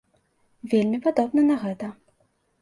[0.71, 1.93] Вельмі падобна на гэта.